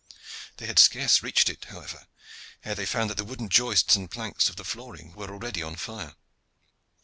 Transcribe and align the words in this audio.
They 0.57 0.65
had 0.65 0.79
scarce 0.79 1.21
reached 1.21 1.47
it, 1.47 1.65
however, 1.65 2.07
ere 2.65 2.73
they 2.73 2.87
found 2.87 3.11
that 3.11 3.17
the 3.17 3.23
wooden 3.23 3.49
joists 3.49 3.95
and 3.95 4.09
planks 4.09 4.49
of 4.49 4.55
the 4.55 4.63
flooring 4.65 5.13
were 5.13 5.29
already 5.29 5.61
on 5.61 5.75
fire. 5.75 6.15